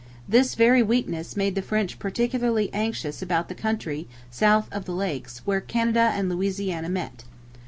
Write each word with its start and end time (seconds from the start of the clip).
This 0.27 0.55
very 0.55 0.81
weakness 0.81 1.37
made 1.37 1.53
the 1.53 1.61
French 1.61 1.99
particularly 1.99 2.71
anxious 2.73 3.21
about 3.21 3.49
the 3.49 3.53
country 3.53 4.07
south 4.31 4.67
of 4.71 4.85
the 4.85 4.93
Lakes, 4.95 5.43
where 5.45 5.61
Canada 5.61 6.11
and 6.15 6.27
Louisiana 6.27 6.89
met. 6.89 7.23